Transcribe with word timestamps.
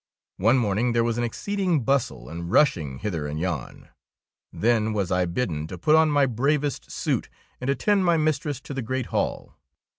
One 0.37 0.57
morning 0.57 0.93
there 0.93 1.03
was 1.03 1.19
an 1.19 1.23
exceeding 1.23 1.83
bustle 1.83 2.27
and 2.27 2.49
rushing 2.51 2.97
hither 2.97 3.27
and 3.27 3.39
yon. 3.39 3.89
Then 4.51 4.93
was 4.93 5.11
I 5.11 5.25
bidden 5.25 5.67
to 5.67 5.77
put 5.77 5.93
on 5.95 6.09
my 6.09 6.25
bravest 6.25 6.89
suit 6.89 7.29
26 7.29 7.29
THE 7.29 7.29
KOBE 7.29 7.29
OF 7.29 7.59
THE 7.59 7.59
DUCHESS 7.59 7.61
and 7.61 7.69
attend 7.93 8.05
my 8.05 8.17
mistress 8.17 8.61
to 8.61 8.73
the 8.73 8.81
great 8.81 9.05
hall. 9.11 9.53